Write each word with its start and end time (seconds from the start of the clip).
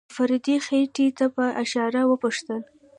د 0.07 0.11
فريدې 0.17 0.55
خېټې 0.65 1.07
ته 1.17 1.25
په 1.35 1.45
اشاره 1.63 2.01
وپوښتل. 2.05 2.61